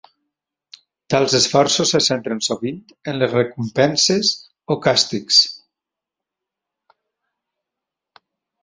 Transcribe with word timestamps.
Tals 1.13 1.35
esforços 1.39 1.91
se 1.95 2.01
centren 2.05 2.41
sovint 2.47 2.79
en 3.13 3.19
les 3.25 3.35
recompenses 3.37 4.33
o 4.75 4.79
càstigs. 4.89 5.45